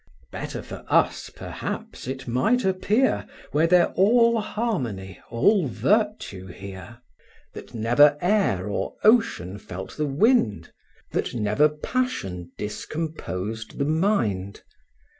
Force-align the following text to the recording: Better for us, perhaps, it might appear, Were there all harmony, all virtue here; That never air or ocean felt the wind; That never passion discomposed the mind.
Better 0.31 0.63
for 0.63 0.83
us, 0.87 1.29
perhaps, 1.29 2.07
it 2.07 2.27
might 2.27 2.65
appear, 2.65 3.27
Were 3.53 3.67
there 3.67 3.89
all 3.91 4.39
harmony, 4.41 5.21
all 5.29 5.67
virtue 5.67 6.47
here; 6.47 6.97
That 7.53 7.75
never 7.75 8.17
air 8.19 8.67
or 8.67 8.95
ocean 9.03 9.59
felt 9.59 9.97
the 9.97 10.07
wind; 10.07 10.71
That 11.11 11.35
never 11.35 11.69
passion 11.69 12.51
discomposed 12.57 13.77
the 13.77 13.85
mind. 13.85 14.63